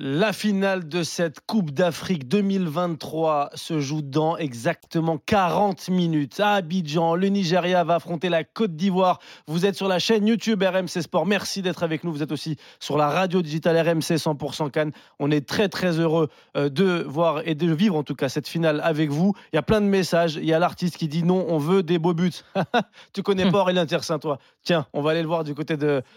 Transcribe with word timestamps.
La 0.00 0.32
finale 0.32 0.88
de 0.88 1.04
cette 1.04 1.38
Coupe 1.46 1.70
d'Afrique 1.70 2.26
2023 2.26 3.50
se 3.54 3.78
joue 3.78 4.02
dans 4.02 4.36
exactement 4.36 5.18
40 5.18 5.88
minutes 5.88 6.40
à 6.40 6.54
Abidjan. 6.54 7.14
Le 7.14 7.28
Nigeria 7.28 7.84
va 7.84 7.94
affronter 7.94 8.28
la 8.28 8.42
Côte 8.42 8.74
d'Ivoire. 8.74 9.20
Vous 9.46 9.66
êtes 9.66 9.76
sur 9.76 9.86
la 9.86 10.00
chaîne 10.00 10.26
YouTube 10.26 10.64
RMC 10.64 11.00
Sport. 11.00 11.26
Merci 11.26 11.62
d'être 11.62 11.84
avec 11.84 12.02
nous. 12.02 12.10
Vous 12.10 12.24
êtes 12.24 12.32
aussi 12.32 12.56
sur 12.80 12.98
la 12.98 13.08
radio 13.08 13.40
digitale 13.40 13.78
RMC 13.88 14.16
100% 14.16 14.72
Cannes. 14.72 14.90
On 15.20 15.30
est 15.30 15.46
très 15.46 15.68
très 15.68 16.00
heureux 16.00 16.28
euh, 16.56 16.68
de 16.68 17.04
voir 17.06 17.46
et 17.46 17.54
de 17.54 17.72
vivre 17.72 17.94
en 17.94 18.02
tout 18.02 18.16
cas 18.16 18.28
cette 18.28 18.48
finale 18.48 18.80
avec 18.82 19.10
vous. 19.10 19.32
Il 19.52 19.56
y 19.56 19.60
a 19.60 19.62
plein 19.62 19.80
de 19.80 19.86
messages. 19.86 20.34
Il 20.34 20.44
y 20.44 20.52
a 20.52 20.58
l'artiste 20.58 20.96
qui 20.96 21.06
dit 21.06 21.22
non, 21.22 21.46
on 21.48 21.58
veut 21.58 21.84
des 21.84 22.00
beaux 22.00 22.14
buts. 22.14 22.32
tu 23.12 23.22
connais 23.22 23.48
pas 23.48 23.60
Aurélien 23.60 23.86
Tiersin, 23.86 24.18
toi? 24.18 24.40
Tiens, 24.64 24.88
on 24.92 25.02
va 25.02 25.12
aller 25.12 25.22
le 25.22 25.28
voir 25.28 25.44
du 25.44 25.54
côté 25.54 25.76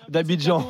d'Abidjan. 0.10 0.66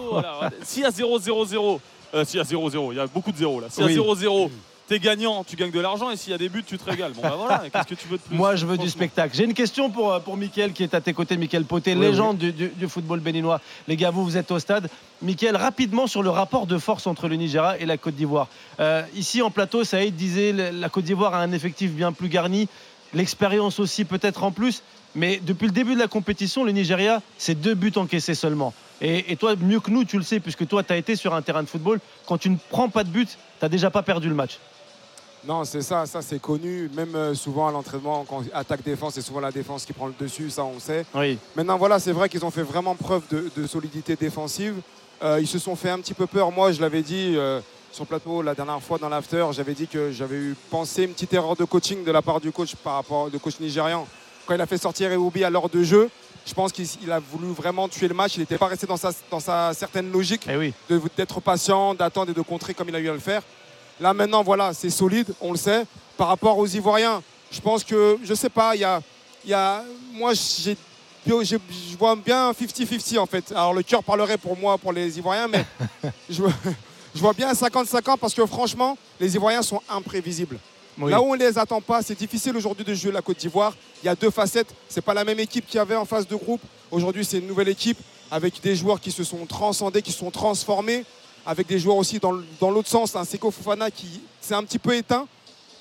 Si 0.63 0.83
à 0.83 0.89
0-0-0 0.89 1.79
euh, 2.13 2.25
s'il 2.25 2.37
y 2.37 2.41
a 2.41 2.45
0-0, 2.45 2.93
il 2.93 2.97
y 2.97 2.99
a 2.99 3.07
beaucoup 3.07 3.31
de 3.31 3.37
0 3.37 3.61
là. 3.61 3.67
S'il 3.69 3.83
y 3.85 3.87
a 3.87 4.01
0-0, 4.01 4.49
t'es 4.87 4.99
gagnant, 4.99 5.43
tu 5.43 5.55
gagnes 5.55 5.71
de 5.71 5.79
l'argent 5.79 6.09
et 6.09 6.17
s'il 6.17 6.31
y 6.31 6.33
a 6.33 6.37
des 6.37 6.49
buts, 6.49 6.63
tu 6.65 6.77
te 6.77 6.89
régales. 6.89 7.11
Bon 7.13 7.21
bah 7.21 7.35
voilà, 7.37 7.63
qu'est-ce 7.73 7.87
que 7.87 7.95
tu 7.95 8.07
veux 8.07 8.17
de 8.17 8.21
plus 8.21 8.35
Moi, 8.35 8.55
je 8.55 8.65
veux 8.65 8.77
du 8.77 8.89
spectacle. 8.89 9.35
J'ai 9.35 9.43
une 9.43 9.53
question 9.53 9.89
pour, 9.89 10.13
euh, 10.13 10.19
pour 10.19 10.37
Mickaël 10.37 10.71
qui 10.71 10.83
est 10.83 10.93
à 10.93 11.01
tes 11.01 11.13
côtés, 11.13 11.37
Mickaël 11.37 11.65
Poté, 11.65 11.93
légende 11.95 12.37
Du, 12.37 12.87
football 12.87 13.19
béninois. 13.19 13.61
Les 13.87 13.97
gars, 13.97 14.11
vous, 14.11 14.23
vous 14.23 14.37
êtes 14.37 14.51
au 14.51 14.59
stade. 14.59 14.89
Mickaël, 15.21 15.55
rapidement 15.55 16.07
sur 16.07 16.23
le 16.23 16.29
rapport 16.29 16.67
de 16.67 16.77
force 16.77 17.07
entre 17.07 17.27
le 17.27 17.35
Nigeria 17.35 17.77
et 17.79 17.85
la 17.85 17.97
Côte 17.97 18.15
d'Ivoire. 18.15 18.47
Euh, 18.79 19.03
ici 19.15 19.41
en 19.41 19.51
plateau, 19.51 19.83
Saïd 19.83 20.15
disait 20.15 20.53
la 20.53 20.89
Côte 20.89 21.03
d'Ivoire 21.03 21.33
a 21.33 21.41
un 21.41 21.51
effectif 21.51 21.91
bien 21.91 22.11
plus 22.11 22.29
garni, 22.29 22.67
l'expérience 23.13 23.79
aussi 23.79 24.05
peut-être 24.05 24.43
en 24.43 24.51
plus. 24.51 24.83
Mais 25.15 25.41
depuis 25.43 25.65
le 25.65 25.73
début 25.73 25.95
de 25.95 25.99
la 25.99 26.07
compétition, 26.07 26.63
le 26.63 26.71
Nigeria, 26.71 27.21
c'est 27.37 27.59
deux 27.59 27.73
buts 27.73 27.93
encaissés 27.95 28.35
seulement. 28.35 28.73
Et, 29.01 29.35
toi, 29.35 29.55
mieux 29.55 29.79
que 29.79 29.91
nous, 29.91 30.05
tu 30.05 30.17
le 30.17 30.23
sais, 30.23 30.39
puisque 30.39 30.67
toi, 30.67 30.83
tu 30.83 30.91
as 30.91 30.97
été 30.97 31.15
sur 31.15 31.33
un 31.33 31.41
terrain 31.41 31.61
de 31.61 31.67
football. 31.67 31.99
Quand 32.25 32.37
tu 32.37 32.49
ne 32.49 32.57
prends 32.69 32.89
pas 32.89 33.03
de 33.03 33.09
but, 33.09 33.29
tu 33.29 33.37
n'as 33.61 33.69
déjà 33.69 33.91
pas 33.91 34.01
perdu 34.01 34.27
le 34.27 34.35
match. 34.35 34.59
Non, 35.45 35.63
c'est 35.63 35.81
ça, 35.83 36.05
ça 36.05 36.21
c'est 36.21 36.41
connu. 36.41 36.89
Même 36.95 37.15
euh, 37.15 37.33
souvent 37.35 37.67
à 37.67 37.71
l'entraînement, 37.71 38.25
quand 38.27 38.43
attaque-défense, 38.53 39.13
c'est 39.13 39.21
souvent 39.21 39.39
la 39.39 39.51
défense 39.51 39.85
qui 39.85 39.93
prend 39.93 40.07
le 40.07 40.13
dessus, 40.19 40.49
ça 40.49 40.63
on 40.63 40.79
sait. 40.79 41.05
Oui. 41.13 41.37
Maintenant, 41.55 41.77
voilà, 41.77 41.99
c'est 41.99 42.11
vrai 42.11 42.27
qu'ils 42.27 42.43
ont 42.43 42.51
fait 42.51 42.63
vraiment 42.63 42.95
preuve 42.95 43.21
de, 43.29 43.67
solidité 43.67 44.15
défensive. 44.15 44.75
Euh, 45.23 45.39
ils 45.39 45.47
se 45.47 45.59
sont 45.59 45.75
fait 45.75 45.89
un 45.89 45.99
petit 45.99 46.13
peu 46.13 46.27
peur. 46.27 46.51
Moi, 46.51 46.71
je 46.71 46.81
l'avais 46.81 47.01
dit 47.01 47.33
euh, 47.35 47.61
sur 47.91 48.03
le 48.03 48.07
plateau 48.07 48.41
la 48.41 48.55
dernière 48.55 48.81
fois 48.81 48.97
dans 48.97 49.09
l'after, 49.09 49.45
j'avais 49.51 49.73
dit 49.73 49.87
que 49.87 50.11
j'avais 50.11 50.35
eu 50.35 50.55
pensé 50.69 51.03
une 51.03 51.13
petite 51.13 51.33
erreur 51.33 51.55
de 51.55 51.63
coaching 51.63 52.03
de 52.03 52.11
la 52.11 52.21
part 52.21 52.41
du 52.41 52.51
coach 52.51 52.75
par 52.75 52.95
rapport 52.95 53.29
au 53.33 53.39
coach 53.39 53.59
nigérian 53.59 54.07
quand 54.47 54.55
il 54.55 54.61
a 54.61 54.65
fait 54.65 54.77
sortir 54.77 55.11
Eoubi 55.11 55.43
à 55.43 55.49
l'heure 55.49 55.69
de 55.69 55.83
jeu, 55.83 56.09
je 56.47 56.53
pense 56.53 56.71
qu'il 56.71 57.11
a 57.11 57.19
voulu 57.19 57.51
vraiment 57.51 57.89
tuer 57.89 58.07
le 58.07 58.13
match. 58.13 58.35
Il 58.35 58.39
n'était 58.39 58.57
pas 58.57 58.67
resté 58.67 58.87
dans 58.87 58.95
sa, 58.95 59.11
dans 59.29 59.41
sa 59.41 59.73
certaine 59.73 60.09
logique 60.11 60.47
eh 60.49 60.73
d'être 61.17 61.41
patient, 61.41 61.93
d'attendre 61.93 62.31
et 62.31 62.33
de 62.33 62.41
contrer 62.41 62.73
comme 62.73 62.87
il 62.87 62.95
a 62.95 62.99
eu 62.99 63.09
à 63.09 63.13
le 63.13 63.19
faire. 63.19 63.41
Là 63.99 64.13
maintenant, 64.13 64.43
voilà, 64.43 64.73
c'est 64.73 64.89
solide, 64.89 65.27
on 65.41 65.51
le 65.51 65.57
sait. 65.57 65.85
Par 66.15 66.29
rapport 66.29 66.57
aux 66.57 66.65
Ivoiriens, 66.65 67.21
je 67.51 67.59
pense 67.59 67.83
que, 67.83 68.17
je 68.23 68.29
ne 68.29 68.35
sais 68.35 68.49
pas, 68.49 68.75
il 68.75 68.81
y 68.81 68.85
a, 68.85 69.01
y 69.45 69.53
a, 69.53 69.83
moi 70.13 70.33
je 70.33 71.97
vois 71.97 72.15
bien 72.15 72.51
50-50 72.51 73.19
en 73.19 73.25
fait. 73.25 73.51
Alors 73.51 73.73
le 73.73 73.83
cœur 73.83 74.01
parlerait 74.01 74.37
pour 74.37 74.57
moi, 74.57 74.77
pour 74.77 74.93
les 74.93 75.17
Ivoiriens, 75.17 75.49
mais 75.49 75.65
je, 76.29 76.43
je 77.13 77.19
vois 77.19 77.33
bien 77.33 77.51
50-50 77.51 78.17
parce 78.17 78.33
que 78.33 78.45
franchement, 78.45 78.97
les 79.19 79.35
Ivoiriens 79.35 79.61
sont 79.61 79.81
imprévisibles. 79.89 80.57
Là 81.05 81.21
où 81.21 81.25
on 81.25 81.35
ne 81.35 81.39
les 81.39 81.57
attend 81.59 81.79
pas, 81.79 82.01
c'est 82.01 82.17
difficile 82.17 82.57
aujourd'hui 82.57 82.83
de 82.83 82.93
jouer 82.93 83.11
la 83.11 83.21
Côte 83.21 83.37
d'Ivoire. 83.37 83.75
Il 84.01 84.07
y 84.07 84.09
a 84.09 84.15
deux 84.15 84.31
facettes. 84.31 84.73
Ce 84.89 84.95
n'est 84.95 85.01
pas 85.01 85.13
la 85.13 85.23
même 85.23 85.39
équipe 85.39 85.67
qu'il 85.67 85.77
y 85.77 85.79
avait 85.79 85.95
en 85.95 86.05
phase 86.05 86.27
de 86.27 86.35
groupe. 86.35 86.61
Aujourd'hui, 86.89 87.23
c'est 87.23 87.37
une 87.37 87.47
nouvelle 87.47 87.67
équipe 87.67 87.99
avec 88.31 88.59
des 88.61 88.75
joueurs 88.75 88.99
qui 88.99 89.11
se 89.11 89.23
sont 89.23 89.45
transcendés, 89.45 90.01
qui 90.01 90.11
se 90.11 90.19
sont 90.19 90.31
transformés, 90.31 91.05
avec 91.45 91.67
des 91.67 91.77
joueurs 91.77 91.97
aussi 91.97 92.19
dans, 92.19 92.31
l'autre 92.71 92.89
sens. 92.89 93.15
Un 93.15 93.25
Seko 93.25 93.51
Fofana 93.51 93.91
qui 93.91 94.21
s'est 94.41 94.55
un 94.55 94.63
petit 94.63 94.79
peu 94.79 94.95
éteint. 94.95 95.27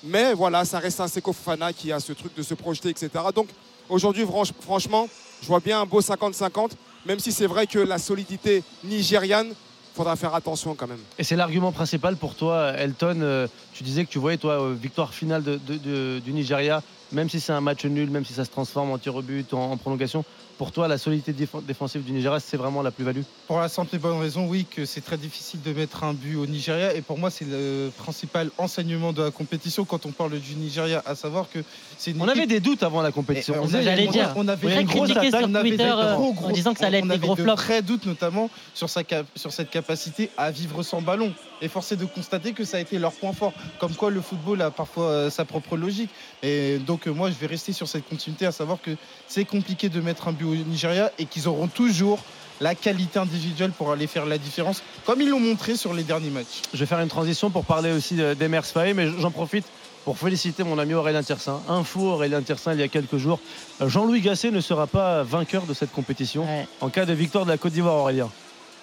Mais 0.03 0.33
voilà, 0.33 0.65
ça 0.65 0.77
reste 0.77 0.99
un 0.99 1.07
Seko 1.07 1.33
Fofana 1.33 1.73
qui 1.73 1.91
a 1.91 1.99
ce 1.99 2.13
truc 2.13 2.35
de 2.35 2.43
se 2.43 2.53
projeter, 2.53 2.89
etc. 2.89 3.09
Donc 3.33 3.47
aujourd'hui, 3.89 4.25
franchement, 4.61 5.09
je 5.41 5.47
vois 5.47 5.59
bien 5.59 5.81
un 5.81 5.85
beau 5.85 5.99
50-50, 5.99 6.71
même 7.07 7.19
si 7.19 7.31
c'est 7.31 7.47
vrai 7.47 7.65
que 7.65 7.79
la 7.79 7.97
solidité 7.97 8.63
nigériane 8.83 9.53
faudra 9.97 10.15
faire 10.15 10.35
attention 10.35 10.75
quand 10.75 10.87
même. 10.87 10.99
Et 11.17 11.23
c'est 11.23 11.35
l'argument 11.35 11.71
principal 11.71 12.15
pour 12.15 12.35
toi, 12.35 12.71
Elton. 12.77 13.19
Euh, 13.21 13.47
tu 13.73 13.83
disais 13.83 14.05
que 14.05 14.09
tu 14.09 14.19
voyais, 14.19 14.37
toi, 14.37 14.61
euh, 14.61 14.75
victoire 14.79 15.13
finale 15.13 15.43
du 15.43 16.31
Nigeria, 16.33 16.83
même 17.11 17.29
si 17.29 17.39
c'est 17.39 17.51
un 17.51 17.61
match 17.61 17.83
nul, 17.85 18.09
même 18.09 18.23
si 18.23 18.33
ça 18.33 18.45
se 18.45 18.51
transforme 18.51 18.91
en 18.91 18.99
tir 18.99 19.15
au 19.15 19.21
but, 19.21 19.53
en 19.53 19.75
prolongation 19.77 20.23
pour 20.57 20.71
toi, 20.71 20.87
la 20.87 20.97
solidité 20.97 21.33
défensive 21.67 22.03
du 22.03 22.11
Nigeria, 22.11 22.39
c'est 22.39 22.57
vraiment 22.57 22.81
la 22.81 22.91
plus-value? 22.91 23.21
Pour 23.47 23.59
la 23.59 23.69
simple 23.69 23.95
et 23.95 23.99
bonne 23.99 24.19
raison, 24.19 24.47
oui, 24.47 24.65
que 24.69 24.85
c'est 24.85 25.01
très 25.01 25.17
difficile 25.17 25.61
de 25.61 25.71
mettre 25.71 26.03
un 26.03 26.13
but 26.13 26.35
au 26.35 26.47
Nigeria. 26.47 26.95
Et 26.95 27.01
pour 27.01 27.17
moi, 27.17 27.29
c'est 27.29 27.45
le 27.45 27.91
principal 27.95 28.49
enseignement 28.57 29.13
de 29.13 29.21
la 29.21 29.31
compétition 29.31 29.85
quand 29.85 30.05
on 30.05 30.11
parle 30.11 30.39
du 30.39 30.55
Nigeria, 30.55 31.03
à 31.05 31.15
savoir 31.15 31.47
que 31.51 31.59
c'est 31.97 32.15
On 32.19 32.27
avait 32.27 32.47
des 32.47 32.59
doutes 32.59 32.81
avant 32.81 33.01
la 33.01 33.11
compétition. 33.11 33.55
on, 33.61 33.67
dire, 33.67 34.33
on 34.35 34.47
avait 34.47 34.81
une 34.81 34.87
grosse 34.87 35.11
attaque, 35.11 35.45
on 35.47 35.55
avait 35.55 35.79
euh, 35.79 36.15
en 36.15 36.51
disant 36.51 36.73
que 36.73 36.79
ça 36.79 36.87
allait 36.87 36.99
être 36.99 37.07
des 37.07 37.19
gros 37.19 37.35
flops. 37.35 37.55
Très 37.55 37.81
doutes 37.81 38.05
notamment 38.05 38.49
sur, 38.73 38.89
sa, 38.89 39.01
sur 39.35 39.51
cette 39.51 39.69
capacité 39.69 40.29
à 40.37 40.51
vivre 40.51 40.81
sans 40.83 41.01
ballon. 41.01 41.33
Et 41.61 41.67
forcé 41.67 41.95
de 41.95 42.05
constater 42.05 42.53
que 42.53 42.63
ça 42.65 42.77
a 42.77 42.79
été 42.79 42.99
leur 42.99 43.13
point 43.13 43.33
fort. 43.33 43.53
Comme 43.79 43.95
quoi 43.95 44.11
le 44.11 44.21
football 44.21 44.61
a 44.61 44.71
parfois 44.71 45.05
euh, 45.05 45.29
sa 45.29 45.45
propre 45.45 45.77
logique. 45.77 46.09
Et 46.43 46.77
donc 46.77 47.07
euh, 47.07 47.11
moi, 47.11 47.29
je 47.29 47.35
vais 47.35 47.47
rester 47.47 47.73
sur 47.73 47.87
cette 47.87 48.07
continuité, 48.07 48.45
à 48.45 48.51
savoir 48.51 48.79
que 48.81 48.91
c'est 49.27 49.45
compliqué 49.45 49.89
de 49.89 49.99
mettre 50.01 50.27
un 50.27 50.33
but 50.33 50.45
au 50.45 50.55
Nigeria 50.55 51.11
et 51.17 51.25
qu'ils 51.25 51.47
auront 51.47 51.67
toujours 51.67 52.19
la 52.59 52.75
qualité 52.75 53.19
individuelle 53.19 53.71
pour 53.71 53.91
aller 53.91 54.07
faire 54.07 54.25
la 54.25 54.37
différence, 54.37 54.81
comme 55.05 55.21
ils 55.21 55.29
l'ont 55.29 55.39
montré 55.39 55.75
sur 55.75 55.93
les 55.93 56.03
derniers 56.03 56.29
matchs. 56.29 56.61
Je 56.73 56.79
vais 56.79 56.85
faire 56.85 56.99
une 56.99 57.07
transition 57.07 57.49
pour 57.49 57.65
parler 57.65 57.91
aussi 57.91 58.15
d'Emers 58.15 58.65
Faye, 58.65 58.93
mais 58.93 59.09
j'en 59.19 59.31
profite 59.31 59.65
pour 60.05 60.17
féliciter 60.17 60.63
mon 60.63 60.79
ami 60.79 60.93
Aurélien 60.93 61.21
Tiersin. 61.21 61.61
Info 61.67 61.99
Aurélien 61.99 62.41
Tiersin 62.41 62.73
il 62.73 62.79
y 62.79 62.83
a 62.83 62.87
quelques 62.87 63.17
jours. 63.17 63.39
Jean-Louis 63.85 64.21
Gasset 64.21 64.51
ne 64.51 64.61
sera 64.61 64.87
pas 64.87 65.21
vainqueur 65.23 65.65
de 65.65 65.73
cette 65.73 65.91
compétition 65.91 66.47
en 66.81 66.89
cas 66.89 67.05
de 67.05 67.13
victoire 67.13 67.45
de 67.45 67.51
la 67.51 67.57
Côte 67.57 67.73
d'Ivoire, 67.73 67.95
Aurélien. 67.95 68.29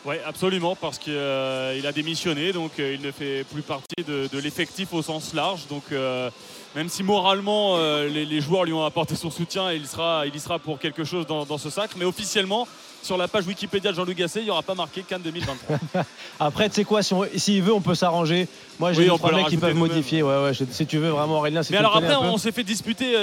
Oui, 0.06 0.16
absolument, 0.26 0.76
parce 0.76 0.98
qu'il 0.98 1.14
euh, 1.16 1.80
a 1.82 1.92
démissionné, 1.92 2.52
donc 2.52 2.72
euh, 2.78 2.94
il 2.94 3.00
ne 3.00 3.10
fait 3.10 3.42
plus 3.44 3.62
partie 3.62 4.04
de, 4.06 4.28
l'effectif 4.38 4.92
au 4.92 5.00
sens 5.00 5.32
large. 5.32 5.66
Donc, 5.68 5.84
euh, 5.92 6.30
même 6.74 6.90
si 6.90 7.02
moralement 7.02 7.78
les, 7.78 8.40
joueurs 8.42 8.64
lui 8.64 8.74
ont 8.74 8.84
apporté 8.84 9.14
son 9.16 9.30
soutien, 9.30 9.72
il, 9.72 9.80
il 10.26 10.34
y 10.34 10.38
sera 10.38 10.58
pour 10.58 10.78
quelque 10.78 11.04
chose 11.04 11.26
dans, 11.26 11.58
ce 11.58 11.70
sacre. 11.70 11.96
Mais 11.98 12.04
officiellement, 12.04 12.68
sur 13.04 13.16
la 13.16 13.28
page 13.28 13.46
Wikipédia 13.46 13.90
de 13.90 13.96
Jean-Luc 13.96 14.16
Gasset, 14.16 14.40
il 14.40 14.44
n'y 14.44 14.50
aura 14.50 14.62
pas 14.62 14.74
marqué 14.74 15.02
Cannes 15.02 15.22
2023. 15.22 15.78
Après, 16.40 16.68
tu 16.68 16.76
sais 16.76 16.84
quoi, 16.84 17.02
s'il 17.02 17.16
si 17.36 17.60
veut, 17.60 17.72
on 17.72 17.80
peut 17.80 17.94
s'arranger. 17.94 18.48
Moi, 18.78 18.92
j'ai 18.92 19.10
oui, 19.10 19.18
trois 19.18 19.32
mecs 19.32 19.46
qui 19.46 19.56
peuvent 19.56 19.74
modifier. 19.74 20.22
Ouais, 20.22 20.42
ouais, 20.42 20.52
si 20.70 20.86
tu 20.86 20.98
veux 20.98 21.10
vraiment, 21.10 21.38
Aurélien. 21.38 21.60
Mais 21.70 21.76
alors 21.76 21.96
après, 21.96 22.16
on 22.16 22.38
s'est 22.38 22.52
fait 22.52 22.64
disputer 22.64 23.14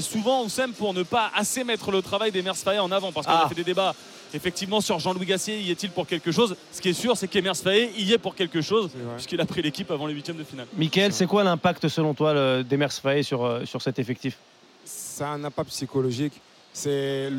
souvent, 0.00 0.44
Oussem, 0.44 0.72
pour 0.72 0.94
ne 0.94 1.02
pas 1.02 1.30
assez 1.34 1.64
mettre 1.64 1.90
le 1.90 2.02
travail 2.02 2.30
des 2.30 2.42
Mers 2.42 2.54
en 2.80 2.92
avant, 2.92 3.12
parce 3.12 3.26
qu'on 3.26 3.32
a 3.32 3.42
ah. 3.44 3.48
fait 3.48 3.54
des 3.54 3.64
débats 3.64 3.94
effectivement 4.34 4.80
sur 4.80 4.98
Jean-Louis 4.98 5.26
Gassier, 5.26 5.60
y 5.60 5.70
est-il 5.70 5.90
pour 5.90 6.06
quelque 6.06 6.32
chose? 6.32 6.56
Ce 6.72 6.80
qui 6.80 6.90
est 6.90 6.94
sûr, 6.94 7.16
c'est 7.16 7.28
qu'Emers 7.28 7.56
Faé 7.56 7.92
y 7.98 8.12
est 8.12 8.18
pour 8.18 8.34
quelque 8.34 8.60
chose, 8.60 8.90
puisqu'il 9.16 9.40
a 9.40 9.46
pris 9.46 9.62
l'équipe 9.62 9.90
avant 9.90 10.06
les 10.06 10.14
huitièmes 10.14 10.36
de 10.36 10.44
finale. 10.44 10.66
Michael, 10.76 11.12
c'est 11.12 11.26
quoi 11.26 11.44
l'impact 11.44 11.88
selon 11.88 12.14
toi 12.14 12.62
d'Emers 12.62 12.92
Faé 12.92 13.22
sur, 13.22 13.44
euh, 13.44 13.64
sur 13.64 13.82
cet 13.82 13.98
effectif? 13.98 14.38
C'est 14.84 15.24
un 15.24 15.44
impact 15.44 15.70
psychologique. 15.70 16.34
C'était 16.72 17.30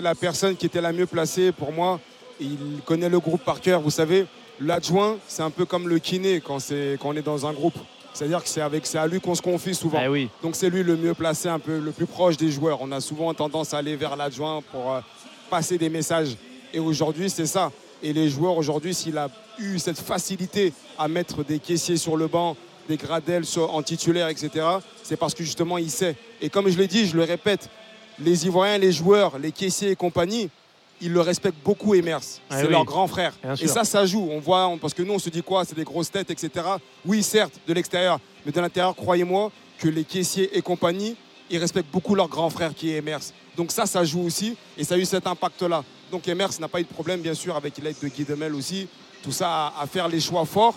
la 0.00 0.14
personne 0.14 0.56
qui 0.56 0.66
était 0.66 0.80
la 0.80 0.92
mieux 0.92 1.06
placée 1.06 1.52
pour 1.52 1.72
moi. 1.72 2.00
Il 2.40 2.80
connaît 2.84 3.08
le 3.08 3.20
groupe 3.20 3.42
par 3.44 3.60
cœur. 3.60 3.80
Vous 3.80 3.90
savez, 3.90 4.26
l'adjoint, 4.60 5.18
c'est 5.26 5.42
un 5.42 5.50
peu 5.50 5.64
comme 5.64 5.88
le 5.88 5.98
kiné 5.98 6.40
quand, 6.40 6.58
quand 7.00 7.08
on 7.08 7.16
est 7.16 7.22
dans 7.22 7.46
un 7.46 7.52
groupe. 7.52 7.78
C'est-à-dire 8.14 8.42
que 8.42 8.48
c'est 8.48 8.60
avec 8.60 8.84
à 8.96 9.06
lui 9.06 9.20
qu'on 9.20 9.34
se 9.34 9.42
confie 9.42 9.74
souvent. 9.74 10.00
Eh 10.02 10.28
Donc 10.42 10.56
c'est 10.56 10.70
lui 10.70 10.82
le 10.82 10.96
mieux 10.96 11.14
placé, 11.14 11.48
un 11.48 11.60
peu 11.60 11.78
le 11.78 11.92
plus 11.92 12.06
proche 12.06 12.36
des 12.36 12.50
joueurs. 12.50 12.78
On 12.80 12.90
a 12.90 13.00
souvent 13.00 13.32
tendance 13.34 13.74
à 13.74 13.78
aller 13.78 13.94
vers 13.94 14.16
l'adjoint 14.16 14.60
pour 14.72 14.92
euh, 14.92 15.00
passer 15.50 15.78
des 15.78 15.88
messages. 15.88 16.36
Et 16.72 16.80
aujourd'hui, 16.80 17.30
c'est 17.30 17.46
ça. 17.46 17.70
Et 18.02 18.12
les 18.12 18.28
joueurs, 18.28 18.56
aujourd'hui, 18.56 18.94
s'il 18.94 19.18
a 19.18 19.28
eu 19.58 19.78
cette 19.78 20.00
facilité 20.00 20.72
à 20.98 21.06
mettre 21.06 21.44
des 21.44 21.58
caissiers 21.58 21.96
sur 21.96 22.16
le 22.16 22.26
banc, 22.26 22.56
des 22.88 22.96
gradelles 22.96 23.44
en 23.56 23.82
titulaire, 23.82 24.28
etc., 24.28 24.66
c'est 25.02 25.16
parce 25.16 25.34
que 25.34 25.44
justement, 25.44 25.78
il 25.78 25.90
sait. 25.90 26.16
Et 26.40 26.48
comme 26.48 26.68
je 26.68 26.78
l'ai 26.78 26.86
dit, 26.86 27.06
je 27.06 27.16
le 27.16 27.24
répète, 27.24 27.68
les 28.20 28.46
Ivoiriens, 28.46 28.78
les 28.78 28.92
joueurs, 28.92 29.38
les 29.38 29.52
caissiers 29.52 29.90
et 29.90 29.96
compagnie, 29.96 30.50
ils 31.00 31.12
le 31.12 31.20
respectent 31.20 31.62
beaucoup, 31.64 31.94
Emers. 31.94 32.20
Ah 32.50 32.60
c'est 32.60 32.68
leur 32.68 32.84
grand 32.84 33.06
frère. 33.06 33.32
et 33.60 33.68
ça, 33.68 33.84
ça 33.84 34.04
joue. 34.04 34.28
On 34.30 34.40
voit, 34.40 34.74
parce 34.80 34.94
que 34.94 35.02
nous, 35.02 35.14
on 35.14 35.18
se 35.18 35.30
dit 35.30 35.42
quoi? 35.42 35.64
C'est 35.64 35.76
des 35.76 35.84
grosses 35.84 36.10
têtes, 36.10 36.30
etc. 36.30 36.50
Oui, 37.06 37.22
certes, 37.22 37.54
de 37.66 37.72
l'extérieur. 37.72 38.18
Mais 38.44 38.52
de 38.52 38.60
l'intérieur, 38.60 38.96
croyez-moi 38.96 39.52
que 39.78 39.88
les 39.88 40.04
caissiers 40.04 40.56
et 40.56 40.62
compagnie, 40.62 41.16
ils 41.50 41.58
respectent 41.58 41.92
beaucoup 41.92 42.14
leur 42.14 42.28
grand 42.28 42.50
frère 42.50 42.74
qui 42.74 42.90
est 42.90 42.96
Emers. 42.96 43.20
Donc 43.56 43.70
ça, 43.72 43.86
ça 43.86 44.04
joue 44.04 44.22
aussi 44.22 44.56
et 44.76 44.84
ça 44.84 44.94
a 44.94 44.98
eu 44.98 45.04
cet 45.04 45.26
impact-là. 45.26 45.84
Donc 46.10 46.26
Emers 46.28 46.50
n'a 46.60 46.68
pas 46.68 46.80
eu 46.80 46.84
de 46.84 46.88
problème, 46.88 47.20
bien 47.20 47.34
sûr, 47.34 47.56
avec 47.56 47.78
l'aide 47.78 47.96
de 48.02 48.08
Guy 48.08 48.24
Demel 48.24 48.54
aussi. 48.54 48.88
Tout 49.22 49.32
ça 49.32 49.72
à, 49.78 49.86
faire 49.86 50.08
les 50.08 50.20
choix 50.20 50.44
forts. 50.44 50.76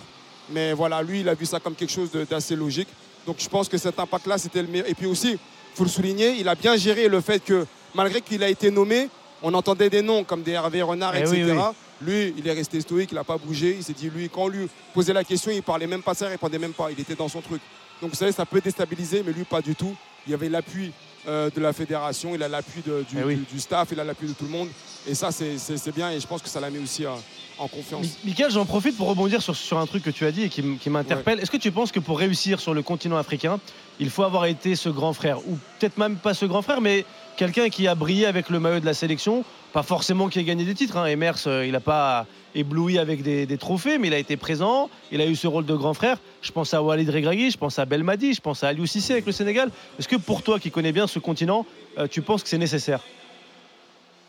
Mais 0.50 0.72
voilà, 0.72 1.02
lui, 1.02 1.20
il 1.20 1.28
a 1.28 1.34
vu 1.34 1.46
ça 1.46 1.60
comme 1.60 1.74
quelque 1.74 1.92
chose 1.92 2.10
d'assez 2.28 2.56
logique. 2.56 2.88
Donc 3.26 3.36
je 3.38 3.48
pense 3.48 3.68
que 3.68 3.78
cet 3.78 3.98
impact-là, 3.98 4.38
c'était 4.38 4.62
le 4.62 4.68
meilleur. 4.68 4.88
Et 4.88 4.94
puis 4.94 5.06
aussi, 5.06 5.38
il 5.72 5.76
faut 5.76 5.84
le 5.84 5.90
souligner, 5.90 6.36
il 6.38 6.48
a 6.48 6.54
bien 6.54 6.76
géré 6.76 7.08
le 7.08 7.20
fait 7.20 7.42
que, 7.42 7.66
malgré 7.94 8.20
qu'il 8.20 8.42
a 8.42 8.48
été 8.48 8.70
nommé, 8.70 9.08
on 9.42 9.54
entendait 9.54 9.90
des 9.90 10.02
noms 10.02 10.22
comme 10.22 10.42
des 10.42 10.52
Hervé 10.52 10.82
Renard, 10.82 11.16
eh 11.16 11.20
etc. 11.20 11.54
Lui, 12.00 12.34
il 12.36 12.46
est 12.46 12.52
resté 12.52 12.80
stoïque, 12.80 13.10
il 13.12 13.14
n'a 13.14 13.24
pas 13.24 13.38
bougé. 13.38 13.76
Il 13.78 13.84
s'est 13.84 13.92
dit, 13.92 14.10
lui, 14.10 14.28
quand 14.28 14.42
on 14.42 14.48
lui 14.48 14.68
posait 14.92 15.12
la 15.12 15.24
question, 15.24 15.50
il 15.50 15.62
parlait 15.62 15.86
même 15.86 16.02
pas 16.02 16.14
ça, 16.14 16.26
il 16.26 16.30
répondait 16.30 16.58
même 16.58 16.72
pas. 16.72 16.90
Il 16.90 17.00
était 17.00 17.14
dans 17.14 17.28
son 17.28 17.40
truc. 17.40 17.60
Donc 18.00 18.10
vous 18.10 18.16
savez, 18.16 18.32
ça 18.32 18.44
peut 18.44 18.60
déstabiliser, 18.60 19.22
mais 19.24 19.32
lui, 19.32 19.44
pas 19.44 19.62
du 19.62 19.74
tout. 19.74 19.94
Il 20.26 20.32
y 20.32 20.34
avait 20.34 20.48
l'appui 20.48 20.92
euh, 21.28 21.50
de 21.54 21.60
la 21.60 21.72
fédération, 21.72 22.34
il 22.34 22.42
a 22.42 22.48
l'appui 22.48 22.82
du, 22.82 22.90
Eh 23.18 23.22
oui. 23.24 23.36
du- 23.36 23.44
du 23.54 23.60
staff, 23.60 23.88
il 23.92 24.00
a 24.00 24.04
l'appui 24.04 24.26
de 24.28 24.32
tout 24.32 24.44
le 24.44 24.50
monde. 24.50 24.68
Et 25.08 25.14
ça, 25.14 25.30
c'est 25.32 25.94
bien 25.94 26.10
et 26.10 26.20
je 26.20 26.26
pense 26.26 26.42
que 26.42 26.48
ça 26.48 26.60
l'a 26.60 26.70
mis 26.70 26.78
aussi 26.78 27.04
euh, 27.04 27.10
en 27.58 27.68
confiance. 27.68 28.02
Mi- 28.02 28.16
Michael, 28.30 28.50
j'en 28.50 28.64
profite 28.64 28.96
pour 28.96 29.08
rebondir 29.08 29.42
sur, 29.42 29.54
sur 29.56 29.78
un 29.78 29.86
truc 29.86 30.02
que 30.04 30.10
tu 30.10 30.24
as 30.26 30.32
dit 30.32 30.42
et 30.44 30.48
qui 30.48 30.90
m'interpelle. 30.90 31.40
Est-ce 31.40 31.50
que 31.50 31.56
tu 31.56 31.72
penses 31.72 31.92
que 31.92 32.00
pour 32.00 32.18
réussir 32.18 32.60
sur 32.60 32.74
le 32.74 32.82
continent 32.82 33.16
africain, 33.16 33.58
il 34.00 34.10
faut 34.10 34.22
avoir 34.22 34.46
été 34.46 34.74
ce 34.76 34.88
grand 34.88 35.12
frère? 35.12 35.38
Ou 35.48 35.58
peut-être 35.78 35.98
même 35.98 36.16
pas 36.16 36.34
ce 36.34 36.44
grand 36.46 36.62
frère, 36.62 36.80
mais 36.80 37.04
quelqu'un 37.36 37.68
qui 37.68 37.86
a 37.88 37.94
brillé 37.94 38.26
avec 38.26 38.48
le 38.48 38.60
maillot 38.60 38.80
de 38.80 38.86
la 38.86 38.94
sélection 38.94 39.44
Pas 39.72 39.82
forcément 39.82 40.28
qui 40.28 40.38
a 40.38 40.42
gagné 40.42 40.64
des 40.64 40.74
titres. 40.74 40.98
Hein. 40.98 41.06
Emers, 41.06 41.46
euh, 41.46 41.64
il 41.64 41.72
n'a 41.72 41.80
pas 41.80 42.26
ébloui 42.54 42.98
avec 42.98 43.22
des, 43.22 43.46
des 43.46 43.56
trophées, 43.56 43.96
mais 43.96 44.08
il 44.08 44.14
a 44.14 44.18
été 44.18 44.36
présent. 44.36 44.90
Il 45.10 45.20
a 45.22 45.26
eu 45.26 45.34
ce 45.34 45.46
rôle 45.46 45.64
de 45.64 45.74
grand 45.74 45.94
frère. 45.94 46.18
Je 46.42 46.52
pense 46.52 46.74
à 46.74 46.82
Walid 46.82 47.08
Regragui, 47.08 47.50
je 47.50 47.56
pense 47.56 47.78
à 47.78 47.86
Belmadi, 47.86 48.34
je 48.34 48.40
pense 48.42 48.62
à 48.64 48.68
Aliou 48.68 48.84
Cissé 48.84 49.14
avec 49.14 49.24
le 49.24 49.32
Sénégal. 49.32 49.70
Est-ce 49.98 50.08
que 50.08 50.16
pour 50.16 50.42
toi 50.42 50.58
qui 50.58 50.70
connais 50.70 50.92
bien 50.92 51.06
ce 51.06 51.18
continent, 51.18 51.64
euh, 51.98 52.06
tu 52.06 52.20
penses 52.20 52.42
que 52.42 52.50
c'est 52.50 52.58
nécessaire? 52.58 53.00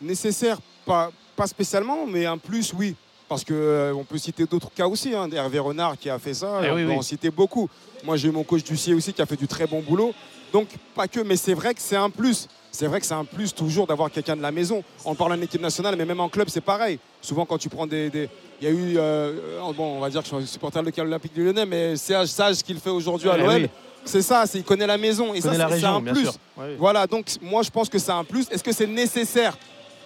Nécessaire, 0.01 0.57
pas, 0.85 1.11
pas 1.35 1.47
spécialement, 1.47 2.05
mais 2.07 2.25
un 2.25 2.37
plus, 2.37 2.73
oui. 2.73 2.95
Parce 3.27 3.43
qu'on 3.43 4.05
peut 4.07 4.17
citer 4.17 4.45
d'autres 4.45 4.71
cas 4.73 4.87
aussi. 4.87 5.13
Hein. 5.13 5.29
Hervé 5.31 5.59
Renard 5.59 5.97
qui 5.97 6.09
a 6.09 6.19
fait 6.19 6.33
ça, 6.33 6.61
Eh 6.63 6.69
on 6.69 6.75
oui, 6.75 6.83
peut 6.83 6.89
oui. 6.91 6.95
en 6.97 7.01
citer 7.01 7.31
beaucoup. 7.31 7.69
Moi, 8.05 8.15
j'ai 8.15 8.29
eu 8.29 8.31
mon 8.31 8.43
coach 8.43 8.63
du 8.63 8.77
CIE 8.77 8.93
aussi 8.93 9.11
qui 9.13 9.21
a 9.21 9.25
fait 9.25 9.35
du 9.37 9.47
très 9.47 9.65
bon 9.67 9.81
boulot. 9.81 10.13
Donc, 10.53 10.67
pas 10.95 11.07
que, 11.07 11.19
mais 11.19 11.35
c'est 11.35 11.53
vrai 11.53 11.73
que 11.73 11.81
c'est 11.81 11.95
un 11.95 12.09
plus. 12.09 12.47
C'est 12.75 12.87
vrai 12.87 12.99
que 12.99 13.05
c'est 13.05 13.13
un 13.13 13.23
plus 13.23 13.53
toujours 13.53 13.85
d'avoir 13.85 14.09
quelqu'un 14.11 14.35
de 14.35 14.41
la 14.41 14.51
maison. 14.51 14.83
On 15.05 15.13
parle 15.13 15.33
en 15.33 15.41
équipe 15.41 15.61
nationale, 15.61 15.95
mais 15.95 16.05
même 16.05 16.19
en 16.19 16.27
club, 16.27 16.49
c'est 16.49 16.59
pareil. 16.59 16.97
Souvent, 17.21 17.45
quand 17.45 17.57
tu 17.59 17.69
prends 17.69 17.85
des. 17.87 18.09
des- 18.09 18.27
Il 18.61 18.65
y 18.67 18.67
a 18.67 18.71
eu, 18.71 18.93
euh, 18.97 19.59
bon, 19.77 19.97
on 19.97 19.99
va 19.99 20.09
dire 20.09 20.23
que 20.23 20.27
je 20.29 20.35
suis 20.37 20.47
supporter 20.47 20.81
de 20.81 20.91
l'Olympique 21.01 21.33
du 21.33 21.43
Lyonnais, 21.45 21.65
mais 21.67 21.95
Serge 21.97 22.27
Sage, 22.29 22.55
ce 22.55 22.63
qu'il 22.63 22.79
fait 22.79 22.89
aujourd'hui 22.89 23.29
à 23.29 23.35
Eh 23.37 23.41
l'OL, 23.41 23.61
oui. 23.63 23.69
c'est 24.05 24.21
ça, 24.23 24.45
c'est 24.47 24.57
il 24.59 24.63
connaît 24.63 24.87
la 24.87 24.97
maison. 24.97 25.33
Et 25.33 25.41
ça, 25.41 25.49
c'est 25.79 25.85
un 25.85 26.01
plus. 26.13 26.25
Ouais. 26.57 26.75
Voilà, 26.79 27.05
donc 27.05 27.27
moi 27.41 27.61
je 27.61 27.69
pense 27.69 27.89
que 27.89 27.99
c'est 27.99 28.11
un 28.11 28.23
plus. 28.23 28.47
Est-ce 28.49 28.63
que 28.63 28.71
c'est 28.71 28.87
nécessaire? 28.87 29.55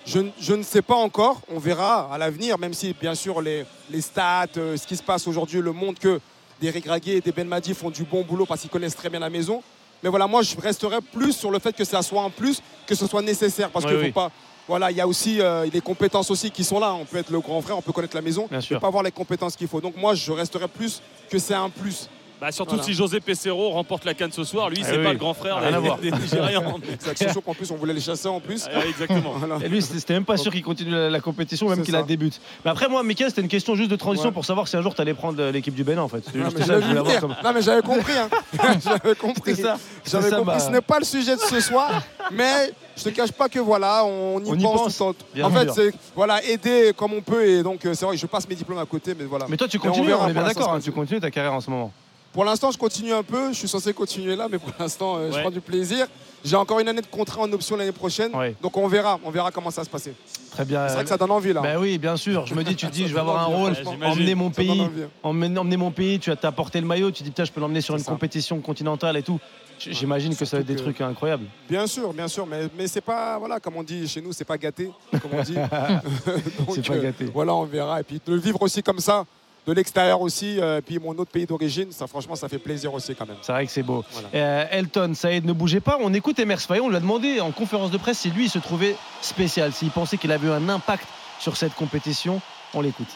Je, 0.06 0.20
ne- 0.20 0.30
je 0.40 0.54
ne 0.54 0.64
sais 0.64 0.82
pas 0.82 0.96
encore. 0.96 1.40
On 1.54 1.60
verra 1.60 2.12
à 2.14 2.18
l'avenir, 2.18 2.58
même 2.58 2.74
si 2.74 2.94
bien 3.00 3.14
sûr 3.16 3.42
les, 3.42 3.66
les 3.92 4.02
stats, 4.02 4.46
euh, 4.58 4.76
ce 4.76 4.86
qui 4.88 4.98
se 4.98 5.04
passe 5.04 5.26
aujourd'hui 5.28 5.62
le 5.62 5.72
montre 5.72 6.00
que 6.02 6.20
des 6.60 6.72
Regragui 6.72 7.12
et 7.12 7.22
des 7.22 7.32
Belmadi 7.32 7.74
font 7.74 7.92
du 7.92 8.04
bon 8.04 8.24
boulot 8.24 8.46
parce 8.46 8.62
qu'ils 8.62 8.70
connaissent 8.72 8.96
très 8.96 9.10
bien 9.10 9.20
la 9.20 9.30
maison. 9.30 9.62
Mais 10.04 10.10
voilà, 10.10 10.28
moi 10.28 10.42
je 10.42 10.56
resterai 10.60 10.98
plus 11.02 11.34
sur 11.34 11.52
le 11.52 11.60
fait 11.60 11.76
que 11.76 11.84
ça 11.84 12.02
soit 12.02 12.22
un 12.24 12.30
plus, 12.30 12.62
que 12.86 12.96
ce 12.96 13.08
soit 13.08 13.22
nécessaire. 13.22 13.70
Parce 13.70 13.86
Oui, 13.86 13.92
qu'il 13.92 14.00
oui. 14.00 14.08
faut 14.08 14.14
pas. 14.14 14.32
Voilà, 14.68 14.92
il 14.92 14.98
y 14.98 15.02
a 15.02 15.08
aussi 15.08 15.40
euh, 15.40 15.66
des 15.70 15.80
compétences 15.80 16.30
aussi 16.30 16.52
qui 16.52 16.64
sont 16.66 16.80
là. 16.80 16.94
On 16.94 17.06
peut 17.06 17.18
être 17.18 17.32
le 17.32 17.40
grand 17.40 17.62
frère, 17.62 17.78
on 17.78 17.82
peut 17.82 17.94
connaître 17.94 18.16
la 18.16 18.22
maison, 18.22 18.48
mais 18.52 18.60
sûr. 18.62 18.80
pas 18.82 18.88
avoir 18.88 19.02
les 19.02 19.12
compétences 19.12 19.56
qu'il 19.56 19.68
faut. 19.70 19.80
Donc 19.80 19.96
moi 19.96 20.14
je 20.14 20.32
resterai 20.32 20.68
plus 20.68 21.02
que 21.30 21.40
c'est 21.40 21.54
un 21.54 21.70
plus. 21.70 22.10
Bah, 22.40 22.52
surtout 22.52 22.76
Voilà. 22.76 22.84
si 22.84 22.94
José 22.94 23.20
Pesero 23.20 23.70
remporte 23.72 24.06
la 24.06 24.14
canne 24.14 24.32
ce 24.32 24.44
soir, 24.44 24.70
lui, 24.70 24.78
Ah 24.84 24.88
c'est 24.88 24.98
oui. 24.98 25.04
pas 25.04 25.12
le 25.14 25.18
grand 25.18 25.34
frère 25.34 25.58
Rien 25.58 25.70
à 25.74 25.82
des, 25.82 25.88
voir. 25.88 25.98
des 25.98 26.12
Nigérians. 26.12 26.80
C'est 27.16 27.24
surtout 27.32 27.42
qu'en 27.42 27.54
plus 27.56 27.72
on 27.72 27.76
voulait 27.78 27.94
les 27.96 28.00
chasser 28.02 28.28
en 28.28 28.40
plus. 28.40 28.66
Ah, 28.72 28.86
Exactement. 28.88 29.34
Voilà. 29.38 29.58
Et 29.66 29.70
lui, 29.70 29.82
c'était 29.82 30.14
même 30.14 30.24
pas 30.26 30.38
sûr 30.38 30.52
qu'il 30.52 30.62
continue 30.64 30.92
la, 30.92 31.10
la 31.10 31.20
compétition, 31.20 31.68
même 31.68 31.82
qu'il 31.82 31.94
la 31.94 32.04
débute. 32.04 32.40
Mais 32.64 32.70
après, 32.72 32.88
moi, 32.90 33.02
Mickaël, 33.04 33.32
c'était 33.32 33.42
une 33.42 33.48
question 33.48 33.74
juste 33.76 33.90
de 33.90 33.96
transition 33.96 34.30
Ouais. 34.30 34.34
pour 34.34 34.46
savoir 34.46 34.68
si 34.68 34.78
un 34.78 34.82
jour 34.84 34.94
tu 34.94 35.02
allais 35.02 35.14
prendre 35.16 35.42
l'équipe 35.50 35.74
du 35.74 35.84
Bénin, 35.84 36.02
en 36.04 36.08
fait. 36.08 36.24
Non, 36.36 36.46
juste 36.46 36.58
mais 36.60 36.66
ça, 36.66 36.76
je 36.76 36.82
je 36.82 36.86
voulais 36.88 36.94
l'ai 36.94 37.00
avoir 37.00 37.14
vu 37.16 37.20
comme- 37.22 37.30
venir. 37.32 37.44
Non, 37.44 37.52
mais 37.54 37.62
j'avais 37.64 37.82
compris. 37.82 38.14
hein. 38.14 38.30
j'avais 38.84 39.16
compris. 39.16 39.56
Ça. 39.56 39.78
J'avais 40.06 40.30
compris. 40.30 40.46
bah- 40.46 40.60
Ce 40.60 40.70
n'est 40.70 40.82
pas 40.82 41.00
le 41.00 41.06
sujet 41.06 41.36
de 41.36 41.42
ce 41.42 41.60
soir, 41.60 42.04
mais 42.32 42.72
je 42.96 43.04
te 43.04 43.10
cache 43.10 43.32
pas 43.32 43.50
que 43.50 43.60
voilà, 43.60 44.06
on 44.06 44.40
y 44.44 44.50
On 44.50 44.56
y 44.56 44.62
pense, 44.62 45.02
En 45.02 45.14
fait, 45.50 45.64
sûr. 45.66 45.74
c'est 45.76 45.94
voilà, 46.16 46.44
aider 46.44 46.92
comme 46.96 47.14
on 47.14 47.22
peut. 47.22 47.46
Et 47.48 47.64
donc, 47.64 47.84
euh, 47.86 47.94
c'est 47.96 48.06
vrai 48.06 48.16
que 48.16 48.22
je 48.22 48.28
passe 48.28 48.48
mes 48.48 48.56
diplômes 48.56 48.78
à 48.80 48.86
côté, 48.86 49.16
mais 49.18 49.26
voilà. 49.26 49.46
Mais 49.50 49.58
toi, 49.58 49.68
tu 49.68 49.80
continues, 49.80 50.14
on, 50.14 50.28
est 50.28 50.34
bien 50.34 50.44
d'accord, 50.44 50.74
hein, 50.74 50.80
tu 50.80 50.92
continues 50.92 51.20
ta 51.20 51.32
carrière 51.32 51.54
en 51.54 51.62
ce 51.62 51.70
moment. 51.72 51.92
Pour 52.38 52.46
l'instant, 52.46 52.70
je 52.70 52.78
continue 52.78 53.14
un 53.14 53.24
peu. 53.24 53.52
Je 53.52 53.58
suis 53.58 53.68
censé 53.68 53.92
continuer 53.96 54.36
là, 54.36 54.48
mais 54.48 54.60
pour 54.60 54.72
l'instant, 54.80 55.16
euh, 55.18 55.32
je 55.32 55.36
Ouais. 55.38 55.42
prends 55.42 55.50
du 55.50 55.60
plaisir. 55.60 56.06
J'ai 56.46 56.56
encore 56.56 56.80
une 56.80 56.88
année 56.88 57.02
de 57.02 57.08
contrat 57.08 57.42
en 57.42 57.52
option 57.52 57.76
l'année 57.76 57.92
prochaine. 57.92 58.32
Ouais. 58.36 58.54
Donc, 58.62 58.78
on 58.78 58.88
verra. 58.88 59.20
On 59.26 59.32
verra 59.32 59.50
comment 59.50 59.72
ça 59.72 59.82
va 59.82 59.86
se 59.86 59.90
passer. 59.90 60.14
Très 60.52 60.64
bien. 60.64 60.88
C'est 60.88 60.94
vrai 60.94 61.04
que 61.04 61.10
ça 61.10 61.18
donne 61.18 61.32
envie 61.32 61.52
là. 61.52 61.62
Ben 61.62 61.80
oui, 61.80 61.98
bien 61.98 62.16
sûr. 62.16 62.46
Je 62.46 62.54
me 62.54 62.64
dis, 62.64 62.76
tu 62.76 62.86
te 62.86 62.92
dis, 62.94 63.08
je 63.08 63.14
vais 63.16 63.22
avoir 63.22 63.40
un 63.42 63.46
rôle, 63.46 63.72
Ouais, 63.72 64.06
emmener 64.06 64.36
mon 64.36 64.52
pays, 64.52 64.88
emmener, 65.24 65.58
emmener 65.58 65.78
mon 65.78 65.90
pays. 65.90 66.20
Tu 66.20 66.30
as 66.30 66.36
t'as 66.36 66.50
apporté 66.50 66.80
le 66.80 66.86
maillot, 66.86 67.10
tu 67.10 67.24
dis, 67.24 67.32
putain, 67.32 67.44
je 67.44 67.52
peux 67.52 67.60
l'emmener 67.60 67.82
sur 67.82 67.96
une 67.96 68.04
ça. 68.04 68.12
compétition 68.12 68.60
continentale 68.62 69.18
et 69.18 69.24
tout. 69.24 69.40
J'imagine 69.80 70.36
que 70.36 70.46
ça 70.46 70.58
va 70.58 70.62
être 70.62 70.68
des 70.68 70.76
que- 70.76 70.82
trucs 70.82 71.02
incroyables. 71.02 71.46
Bien 71.68 71.88
sûr, 71.88 72.14
bien 72.14 72.28
sûr, 72.28 72.46
mais, 72.46 72.68
mais 72.78 72.86
c'est 72.88 73.02
pas, 73.02 73.40
voilà, 73.40 73.60
comme 73.60 73.78
on 73.78 73.84
dit 73.84 74.08
chez 74.08 74.22
nous, 74.22 74.32
c'est 74.32 74.46
pas 74.46 74.60
gâté, 74.60 74.92
comme 75.24 75.32
on 75.34 75.42
dit. 75.42 75.54
Donc, 76.60 76.76
C'est 76.76 76.86
pas 76.88 76.94
euh, 76.94 77.02
gâté. 77.02 77.26
Voilà, 77.34 77.56
on 77.56 77.64
verra. 77.66 78.00
Et 78.00 78.04
puis 78.04 78.22
de 78.24 78.32
le 78.32 78.40
vivre 78.40 78.62
aussi 78.62 78.84
comme 78.84 79.00
ça, 79.00 79.26
de 79.68 79.74
l'extérieur 79.74 80.22
aussi, 80.22 80.60
euh, 80.62 80.80
puis 80.84 80.98
mon 80.98 81.12
autre 81.12 81.30
pays 81.30 81.46
d'origine, 81.46 81.92
ça 81.92 82.08
franchement, 82.08 82.36
ça 82.36 82.48
fait 82.48 82.58
plaisir 82.58 82.94
aussi 82.94 83.14
quand 83.16 83.28
même. 83.28 83.36
C'est 83.42 83.52
vrai 83.52 83.66
que 83.66 83.72
c'est 83.72 83.84
beau. 83.84 84.04
Voilà. 84.14 84.30
Euh, 84.34 84.66
Elton, 84.72 85.14
Saïd, 85.14 85.46
ne 85.46 85.52
bougez 85.52 85.82
pas. 85.82 85.98
On 86.02 86.14
écoute 86.14 86.40
Emers 86.40 86.62
Faye. 86.62 86.80
On 86.80 86.88
lui 86.88 86.96
a 86.96 87.02
demandé 87.02 87.42
en 87.42 87.52
conférence 87.52 87.92
de 87.92 87.98
presse 87.98 88.20
si 88.20 88.30
lui, 88.32 88.46
il 88.46 88.50
se 88.50 88.60
trouvait 88.60 88.96
spécial, 89.22 89.74
s'il 89.74 89.92
pensait 89.92 90.18
qu'il 90.18 90.32
avait 90.32 90.48
eu 90.48 90.52
un 90.52 90.70
impact 90.70 91.06
sur 91.40 91.58
cette 91.58 91.74
compétition. 91.76 92.40
On 92.74 92.82
l'écoute. 92.82 93.08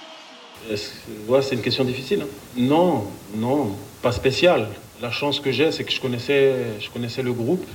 Ouais, 1.27 1.41
c'est 1.41 1.55
une 1.55 1.61
question 1.61 1.85
difficile. 1.85 2.21
hein. 2.23 2.27
Non, 2.57 3.07
non, 3.35 3.75
pas 4.01 4.11
spécial. 4.11 4.67
La 5.01 5.09
chance 5.09 5.39
que 5.39 5.51
j'ai, 5.51 5.71
c'est 5.71 5.83
que 5.85 5.91
je 5.91 5.99
connaissais, 6.01 6.53
je 6.79 6.89
connaissais 6.89 7.23
le 7.23 7.33
groupe 7.33 7.65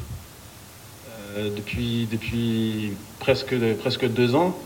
euh, 1.36 1.50
depuis, 1.56 2.06
depuis 2.12 2.92
presque, 3.18 3.54
presque 3.80 4.06
deux 4.06 4.34
ans. 4.34 4.56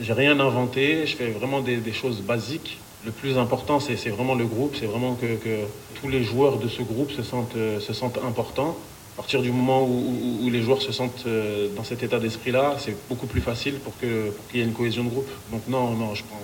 J'ai 0.00 0.12
rien 0.12 0.38
inventé, 0.40 1.06
je 1.06 1.16
fais 1.16 1.30
vraiment 1.30 1.60
des, 1.60 1.76
des 1.78 1.92
choses 1.92 2.20
basiques. 2.20 2.78
Le 3.06 3.12
plus 3.12 3.38
important, 3.38 3.78
c'est 3.78 3.94
vraiment 4.10 4.34
le 4.34 4.46
groupe, 4.46 4.74
c'est 4.78 4.86
vraiment 4.86 5.14
que, 5.14 5.36
que 5.36 5.60
tous 6.00 6.08
les 6.08 6.22
joueurs 6.24 6.56
de 6.58 6.68
ce 6.68 6.82
groupe 6.82 7.12
se 7.12 7.22
sentent, 7.22 7.54
euh, 7.56 7.78
se 7.80 7.92
sentent 7.92 8.18
importants. 8.30 8.76
À 9.14 9.16
partir 9.22 9.40
du 9.42 9.50
moment 9.52 9.82
où, 9.82 9.94
où- 10.42 10.44
où 10.46 10.50
les 10.50 10.60
joueurs 10.60 10.82
se 10.82 10.90
sentent 10.92 11.24
euh, 11.26 11.68
dans 11.76 11.84
cet 11.84 12.02
état 12.02 12.18
d'esprit-là, 12.18 12.74
c'est 12.78 12.96
beaucoup 13.08 13.26
plus 13.28 13.40
facile 13.40 13.74
pour 13.78 13.96
qu'il 13.98 14.32
y 14.54 14.60
ait 14.60 14.64
une 14.64 14.72
cohésion 14.74 15.04
de 15.04 15.08
groupe. 15.10 15.30
Donc 15.52 15.62
non, 15.68 15.92
non, 15.92 16.14
je 16.16 16.22
pense, 16.24 16.40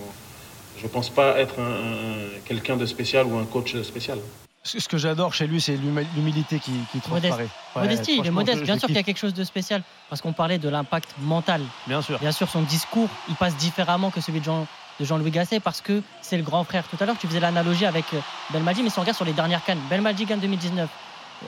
je 0.80 0.86
pense 0.86 1.10
pas 1.10 1.36
être 1.40 1.58
un, 1.58 1.64
un- 1.64 2.28
quelqu'un 2.46 2.76
de 2.76 2.86
spécial 2.86 3.26
ou 3.26 3.36
un 3.38 3.44
coach 3.44 3.74
spécial. 3.82 4.18
Ce 4.64 4.88
que 4.88 4.96
j'adore 4.96 5.34
chez 5.34 5.48
lui, 5.48 5.60
c'est 5.60 5.76
l'humi- 5.76 6.06
l'humilité 6.14 6.60
qui, 6.60 6.70
qui 6.92 7.00
transparaît. 7.00 7.48
Ouais, 7.74 7.82
Modestie, 7.82 8.18
il 8.20 8.26
est 8.26 8.30
modeste. 8.30 8.62
Bien 8.62 8.78
sûr 8.78 8.86
qu'il 8.86 8.94
y 8.94 9.00
a 9.00 9.02
quelque 9.02 9.18
chose 9.18 9.34
de 9.34 9.42
spécial. 9.42 9.82
Parce 10.08 10.22
qu'on 10.22 10.32
parlait 10.32 10.58
de 10.58 10.68
l'impact 10.68 11.10
mental. 11.20 11.60
Bien 11.88 12.00
sûr. 12.00 12.20
Bien 12.20 12.30
sûr, 12.30 12.48
son 12.48 12.62
discours, 12.62 13.08
il 13.28 13.34
passe 13.34 13.56
différemment 13.56 14.10
que 14.10 14.20
celui 14.20 14.38
de 14.38 14.44
Jean- 14.44 14.68
de 15.02 15.06
Jean-Louis 15.06 15.32
Gasset 15.32 15.58
parce 15.60 15.80
que 15.80 16.00
c'est 16.22 16.36
le 16.36 16.44
grand 16.44 16.62
frère. 16.64 16.84
Tout 16.88 16.96
à 17.00 17.04
l'heure, 17.06 17.18
tu 17.18 17.26
faisais 17.26 17.40
l'analogie 17.40 17.86
avec 17.86 18.04
euh, 18.14 18.18
Belmadi, 18.50 18.82
mais 18.84 18.88
si 18.90 18.98
on 18.98 19.02
regarde 19.02 19.16
sur 19.16 19.24
les 19.24 19.32
dernières 19.32 19.64
cannes, 19.64 19.80
Belmadi 19.90 20.24
gagne 20.24 20.38
2019, 20.38 20.88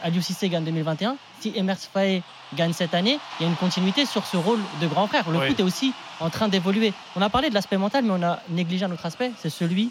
Aliou 0.03 0.21
Cissé 0.21 0.49
gagne 0.49 0.65
2021. 0.65 1.17
Si 1.41 1.53
Emers 1.55 1.77
Faé 1.79 2.23
gagne 2.57 2.73
cette 2.73 2.95
année, 2.95 3.19
il 3.39 3.45
y 3.45 3.47
a 3.47 3.49
une 3.49 3.55
continuité 3.57 4.07
sur 4.07 4.27
ce 4.27 4.37
rôle 4.37 4.59
de 4.81 4.87
grand 4.89 5.07
frère. 5.07 5.31
Le 5.31 5.39
Oui. 5.39 5.49
foot 5.49 5.61
est 5.61 5.63
aussi 5.63 5.93
en 6.19 6.31
train 6.31 6.49
d'évoluer. 6.49 6.93
On 7.15 7.23
a 7.23 7.31
parlé 7.31 7.49
de 7.49 7.55
l'aspect 7.55 7.77
mental, 7.77 8.03
mais 8.05 8.11
on 8.13 8.23
a 8.25 8.41
négligé 8.51 8.85
un 8.87 8.91
autre 8.91 9.07
aspect, 9.07 9.31
c'est 9.39 9.51
celui 9.51 9.91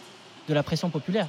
de 0.50 0.54
la 0.54 0.62
pression 0.62 0.90
populaire. 0.90 1.28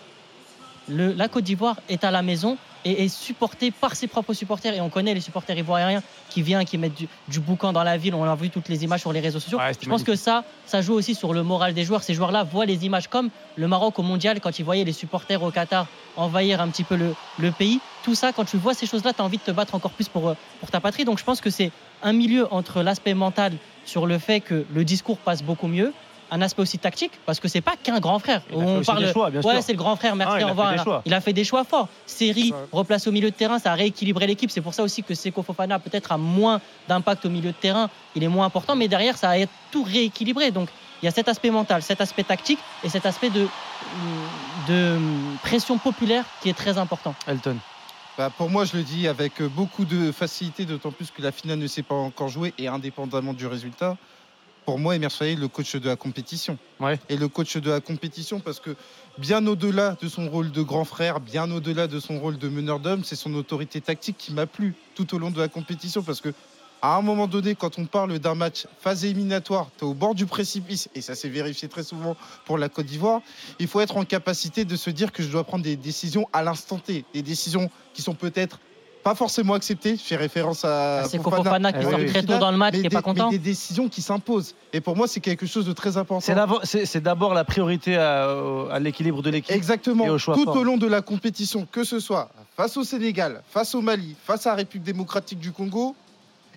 Le- 0.89 1.13
la 1.13 1.29
Côte 1.29 1.45
d'Ivoire 1.45 1.77
est 1.89 2.03
à 2.03 2.11
la 2.11 2.23
maison 2.23 2.59
et 2.85 3.05
est 3.05 3.09
supportée 3.09 3.71
par 3.71 3.95
ses 3.97 4.07
propres 4.07 4.33
supporters. 4.35 4.75
Et 4.75 4.81
on 4.81 4.89
connaît 4.89 5.15
les 5.15 5.21
supporters 5.21 5.57
ivoiriens 5.57 6.03
qui 6.31 6.43
viennent, 6.43 6.65
qui 6.65 6.79
mettent 6.79 6.95
du, 6.95 7.09
du 7.29 7.41
boucan 7.41 7.73
dans 7.73 7.83
la 7.83 7.97
ville. 7.97 8.15
On 8.15 8.25
a 8.25 8.35
vu 8.35 8.51
toutes 8.51 8.69
les 8.69 8.85
images 8.85 9.01
sur 9.01 9.13
les 9.13 9.21
réseaux 9.21 9.41
sociaux. 9.41 9.59
Ouais, 9.59 9.73
Je 9.81 9.89
pense 9.89 10.03
que 10.03 10.17
ça, 10.17 10.45
ça 10.67 10.83
joue 10.83 10.95
aussi 10.95 11.15
sur 11.15 11.33
le 11.33 11.43
moral 11.43 11.75
des 11.75 11.85
joueurs. 11.85 12.03
Ces 12.03 12.15
joueurs-là 12.15 12.45
voient 12.45 12.67
les 12.67 12.85
images 12.85 13.09
comme 13.09 13.31
le 13.57 13.69
Maroc 13.69 13.99
au 13.99 14.03
mondial, 14.03 14.41
quand 14.41 14.59
ils 14.59 14.65
voyaient 14.65 14.85
les 14.85 14.93
supporters 14.93 15.43
au 15.43 15.51
Qatar 15.51 15.87
envahir 16.17 16.61
un 16.61 16.69
petit 16.69 16.85
peu 16.85 16.97
le, 16.97 17.15
le 17.39 17.51
pays. 17.51 17.81
Tout 18.05 18.15
ça, 18.15 18.33
quand 18.33 18.45
tu 18.45 18.57
vois 18.57 18.75
ces 18.75 18.87
choses-là, 18.87 19.13
tu 19.13 19.21
as 19.21 19.25
envie 19.25 19.39
de 19.39 19.43
te 19.43 19.51
battre 19.51 19.75
encore 19.75 19.91
plus 19.93 20.09
pour, 20.09 20.29
euh, 20.29 20.35
pour 20.61 20.71
ta 20.71 20.81
patrie. 20.81 21.05
Donc 21.05 21.19
je 21.19 21.25
pense 21.25 21.41
que 21.41 21.51
c'est 21.51 21.73
un 22.03 22.13
milieu 22.13 22.53
entre 22.53 22.83
l'aspect 22.83 23.15
mental 23.15 23.53
sur 23.85 24.07
le 24.07 24.19
fait 24.19 24.41
que 24.41 24.65
le 24.73 24.85
discours 24.85 25.19
passe 25.19 25.43
beaucoup 25.43 25.67
mieux, 25.67 25.93
un 26.31 26.43
aspect 26.43 26.63
aussi 26.63 26.79
tactique, 26.79 27.13
parce 27.27 27.41
que 27.41 27.49
c'est 27.49 27.61
pas 27.61 27.75
qu'un 27.83 28.01
grand 28.01 28.19
frère. 28.19 28.43
Il 28.51 28.57
a 28.61 28.65
fait 28.67 28.79
aussi 28.79 28.95
des 29.05 29.13
choix, 29.13 29.31
bien 29.31 29.41
ouais, 29.43 29.63
c'est 29.63 29.73
le 29.73 29.79
grand 29.79 29.97
frère, 29.97 30.17
merci, 30.17 30.35
Ah, 30.37 30.41
il 30.41 30.43
a 30.43 30.47
au 30.47 30.49
fait 30.49 30.51
revoir. 30.53 30.73
des 30.77 30.83
choix. 30.83 31.03
Il 31.07 31.15
a 31.15 31.21
fait 31.21 31.33
des 31.33 31.45
choix 31.45 31.65
forts. 31.65 31.89
Série, 32.07 32.51
Ça. 32.51 32.57
replacé 32.73 33.09
au 33.09 33.13
milieu 33.13 33.31
de 33.31 33.35
terrain, 33.37 33.59
ça 33.59 33.73
a 33.73 33.75
rééquilibré 33.75 34.27
l'équipe. 34.27 34.51
C'est 34.51 34.61
pour 34.61 34.75
ça 34.75 34.83
aussi 34.83 35.03
que 35.03 35.15
Seko 35.15 35.43
Fofana 35.43 35.79
peut-être 35.79 36.13
a 36.13 36.17
moins 36.19 36.61
d'impact 36.89 37.27
au 37.27 37.31
milieu 37.31 37.51
de 37.53 37.57
terrain. 37.57 37.91
Il 38.17 38.23
est 38.25 38.29
moins 38.29 38.47
important, 38.47 38.75
mais 38.77 38.89
derrière, 38.89 39.17
ça 39.17 39.31
a 39.31 39.37
tout 39.71 39.83
rééquilibré. 39.85 40.51
Donc, 40.51 40.69
il 41.03 41.07
y 41.07 41.09
a 41.09 41.13
cet 41.13 41.29
aspect 41.29 41.51
mental, 41.51 41.83
cet 41.83 42.01
aspect 42.01 42.25
tactique 42.25 42.59
et 42.83 42.89
cet 42.89 43.05
aspect 43.07 43.29
de, 43.31 43.47
de 44.69 44.99
pression 45.43 45.79
populaire 45.79 46.25
qui 46.43 46.49
est 46.49 46.55
très 46.57 46.79
important. 46.79 47.15
Elton. 47.27 47.57
Bah, 48.17 48.31
pour 48.37 48.49
moi, 48.49 48.65
je 48.65 48.77
le 48.77 48.83
dis 48.85 49.09
avec 49.09 49.43
beaucoup 49.43 49.85
de 49.85 50.13
facilité, 50.13 50.65
d'autant 50.65 50.93
plus 50.93 51.11
que 51.11 51.21
la 51.21 51.33
finale 51.33 51.59
ne 51.59 51.67
s'est 51.67 51.83
pas 51.83 51.97
encore 51.97 52.29
jouée 52.29 52.55
et 52.59 52.69
indépendamment 52.69 53.33
du 53.33 53.47
résultat. 53.47 53.97
Pour 54.65 54.79
moi, 54.79 54.97
Emir 54.97 55.11
est 55.21 55.35
le 55.35 55.49
coach 55.49 55.77
de 55.77 55.89
la 55.89 55.97
compétition. 55.97 56.59
Ouais. 56.81 56.99
Et 57.09 57.17
le 57.17 57.29
coach 57.29 57.57
de 57.57 57.71
la 57.71 57.81
compétition 57.81 58.41
parce 58.41 58.61
que 58.61 58.77
bien 59.19 59.47
au-delà 59.47 59.97
de 60.01 60.09
son 60.09 60.29
rôle 60.29 60.51
de 60.51 60.63
grand 60.63 60.85
frère, 60.85 61.21
bien 61.21 61.51
au-delà 61.51 61.87
de 61.87 62.01
son 62.01 62.19
rôle 62.19 62.39
de 62.39 62.49
meneur 62.49 62.81
d'hommes, 62.81 63.05
c'est 63.05 63.17
son 63.17 63.35
autorité 63.35 63.81
tactique 63.81 64.17
qui 64.19 64.33
m'a 64.33 64.47
plu 64.47 64.75
tout 64.95 65.15
au 65.15 65.19
long 65.19 65.31
de 65.31 65.39
la 65.39 65.49
compétition 65.49 66.03
parce 66.03 66.21
que 66.21 66.33
à 66.85 66.97
un 66.97 67.01
moment 67.01 67.27
donné, 67.27 67.55
quand 67.55 67.79
on 67.79 67.87
parle 67.87 68.19
d'un 68.19 68.35
match 68.35 68.67
phase 68.79 69.07
éliminatoire, 69.07 69.71
tu 69.79 69.87
es 69.87 69.89
au 69.89 69.95
bord 69.95 70.15
du 70.15 70.27
précipice, 70.27 70.91
et 70.95 71.01
ça 71.01 71.15
s'est 71.15 71.31
vérifié 71.31 71.67
très 71.67 71.83
souvent 71.83 72.15
pour 72.45 72.59
la 72.59 72.69
Côte 72.69 72.85
d'Ivoire, 72.85 73.23
il 73.59 73.69
faut 73.69 73.81
être 73.81 73.97
en 73.97 74.05
capacité 74.05 74.67
de 74.67 74.77
se 74.77 74.91
dire 74.91 75.11
que 75.11 75.23
je 75.23 75.29
dois 75.29 75.45
prendre 75.45 75.65
des 75.65 75.77
décisions 75.77 76.29
à 76.35 76.43
l'instant 76.43 76.79
T, 76.79 77.07
des 77.15 77.23
décisions 77.23 77.71
qui 77.95 78.03
sont 78.03 78.13
peut-être 78.15 78.61
pas 79.05 79.15
forcément 79.15 79.53
acceptées. 79.55 79.97
Je 79.97 80.03
fais 80.03 80.17
référence 80.17 80.65
à. 80.65 81.03
Ah, 81.03 81.05
c'est 81.09 81.23
Fofana, 81.23 81.73
qui 81.73 81.81
Eh 81.81 81.85
sort 81.85 81.99
oui, 82.01 82.07
très 82.07 82.23
tôt 82.23 82.39
dans 82.39 82.51
le 82.51 82.57
match, 82.57 82.73
mais 82.73 82.81
qui 82.81 82.87
est 82.87 82.89
des, 82.89 82.95
pas 82.97 83.03
content. 83.03 83.27
mais 83.31 83.39
des 83.39 83.45
décisions 83.51 83.89
qui 83.89 84.01
s'imposent. 84.03 84.55
Et 84.73 84.81
pour 84.81 84.97
moi, 84.97 85.07
c'est 85.07 85.21
quelque 85.21 85.47
chose 85.47 85.67
de 85.67 85.73
très 85.75 85.97
important. 85.99 86.21
C'est 86.21 87.01
d'abord- 87.01 87.35
la 87.35 87.45
priorité 87.45 87.97
à, 87.97 88.79
l'équilibre 88.81 89.23
de 89.23 89.31
l'équipe. 89.31 89.55
Exactement. 89.55 90.07
Et 90.07 90.11
au 90.11 90.19
choix 90.19 90.35
Tout 90.35 90.45
fort. 90.45 90.57
au 90.57 90.65
long 90.65 90.79
de 90.79 90.87
la 90.87 91.03
compétition, 91.03 91.69
que 91.71 91.85
ce 91.85 92.01
soit 92.01 92.31
face 92.57 92.77
au 92.77 92.85
Sénégal, 92.85 93.43
face 93.51 93.75
au 93.75 93.83
Mali, 93.83 94.17
face 94.25 94.47
à 94.47 94.51
la 94.51 94.57
République 94.57 94.85
démocratique 94.85 95.39
du 95.39 95.53
Congo, 95.53 95.95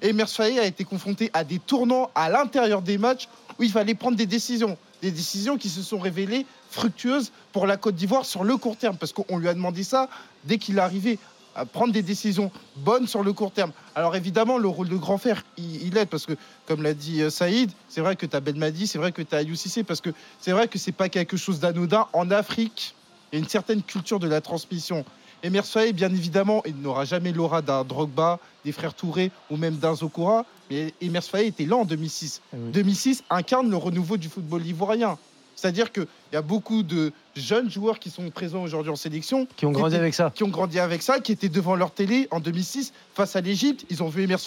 Emers 0.02 0.30
Faé 0.30 0.60
a 0.60 0.66
été 0.66 0.84
confronté 0.86 1.30
à 1.34 1.44
des 1.44 1.60
tournants 1.60 2.10
à 2.16 2.30
l'intérieur 2.30 2.82
des 2.82 2.98
matchs 2.98 3.28
où 3.60 3.64
il 3.64 3.72
fallait 3.72 3.96
prendre 3.96 4.16
des 4.16 4.26
décisions. 4.28 4.78
Des 5.02 5.12
décisions 5.12 5.58
qui 5.58 5.70
se 5.70 5.82
sont 5.82 6.00
révélées 6.00 6.46
fructueuses 6.72 7.32
pour 7.52 7.68
la 7.68 7.78
Côte 7.78 7.96
d'Ivoire 7.96 8.26
sur 8.26 8.44
le 8.44 8.58
court 8.58 8.78
terme. 8.78 8.96
Parce 8.98 9.12
qu'on 9.14 9.38
lui 9.38 9.48
a 9.48 9.54
demandé 9.54 9.84
ça 9.84 10.08
dès 10.46 10.58
qu'il 10.58 10.78
est 10.78 10.82
arrivé 10.82 11.20
à 11.58 11.66
prendre 11.66 11.92
des 11.92 12.04
décisions 12.04 12.52
bonnes 12.78 13.08
sur 13.08 13.24
le 13.24 13.34
court 13.34 13.52
terme. 13.52 13.72
Alors 13.96 14.16
évidemment, 14.16 14.58
le 14.58 14.68
rôle 14.68 14.90
de 14.90 14.96
grand 14.96 15.18
frère, 15.18 15.44
il, 15.58 15.88
il 15.88 15.98
aide 15.98 16.08
parce 16.08 16.26
que, 16.26 16.34
comme 16.68 16.84
l'a 16.84 16.94
dit 16.94 17.22
euh, 17.22 17.30
Saïd, 17.30 17.72
c'est 17.90 18.02
vrai 18.02 18.16
que 18.16 18.26
tu 18.26 18.36
as 18.36 18.40
Belmadi, 18.40 18.88
c'est 18.88 19.00
vrai 19.00 19.12
que 19.12 19.22
tu 19.22 19.36
as 19.36 19.42
Youssissé, 19.42 19.84
parce 19.84 20.02
que 20.02 20.12
c'est 20.40 20.52
vrai 20.52 20.68
que 20.68 20.78
c'est 20.78 20.92
pas 20.92 21.10
quelque 21.10 21.36
chose 21.36 21.60
d'anodin. 21.60 22.08
En 22.14 22.32
Afrique, 22.32 22.96
il 23.32 23.36
y 23.36 23.42
a 23.42 23.44
une 23.44 23.50
certaine 23.50 23.82
culture 23.82 24.20
de 24.20 24.28
la 24.28 24.40
transmission. 24.40 25.04
Emers 25.44 25.66
Faé, 25.66 25.94
bien 25.94 26.10
évidemment, 26.10 26.62
il 26.66 26.78
n'aura 26.78 27.06
jamais 27.06 27.32
l'aura 27.32 27.62
d'un 27.62 27.84
Drogba, 27.84 28.40
des 28.66 28.72
frères 28.72 28.94
Touré 28.94 29.32
ou 29.52 29.58
même 29.58 29.78
d'un 29.78 29.96
Zokora, 29.96 30.46
mais 30.70 30.94
Emers 31.02 31.24
Faé 31.24 31.48
était 31.48 31.66
là 31.66 31.78
en 31.78 31.86
2006. 31.86 32.42
Eh 32.54 32.58
oui. 32.58 32.72
2006 32.72 33.24
incarne 33.30 33.70
le 33.70 33.78
renouveau 33.78 34.18
du 34.18 34.30
football 34.30 34.66
ivoirien. 34.66 35.18
C'est-à-dire 35.58 35.92
qu'il 35.92 36.08
y 36.32 36.36
a 36.38 36.42
beaucoup 36.42 36.84
de 36.84 37.12
jeunes 37.36 37.70
joueurs 37.70 37.98
qui 38.00 38.10
sont 38.12 38.30
présents 38.30 38.62
aujourd'hui 38.64 38.92
en 38.92 38.96
sélection 38.96 39.48
Qui 39.58 39.66
ont 39.66 39.72
grandi 39.72 39.96
étaient- 39.96 40.02
avec 40.02 40.14
ça. 40.14 40.32
qui 40.34 40.44
ont 40.44 40.50
grandi 40.50 40.80
avec 40.80 41.02
ça, 41.02 41.20
qui 41.20 41.32
étaient 41.34 41.50
devant 41.50 41.76
leur 41.76 41.92
télé 41.92 42.28
en 42.32 42.40
2006 42.40 42.94
face 43.16 43.36
à 43.36 43.42
l'Égypte. 43.42 43.86
Ils 43.90 44.04
ont 44.04 44.08
vu 44.08 44.24
Emers 44.24 44.38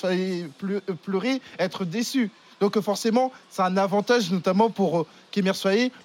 pleu- 0.59 0.81
euh, 0.89 0.95
pleurer, 1.03 1.43
être 1.59 1.85
déçus. 1.85 2.31
Donc 2.61 2.77
euh, 2.77 2.81
forcément, 2.81 3.33
c'est 3.51 3.63
un 3.63 3.77
avantage 3.77 4.31
notamment 4.31 4.71
pour 4.71 5.01
euh, 5.01 5.07
qu'Emers 5.33 5.55